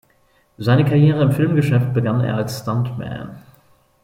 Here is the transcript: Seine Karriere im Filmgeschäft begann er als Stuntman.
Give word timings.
Seine 0.57 0.83
Karriere 0.83 1.21
im 1.21 1.31
Filmgeschäft 1.31 1.93
begann 1.93 2.21
er 2.21 2.35
als 2.37 2.59
Stuntman. 2.61 3.37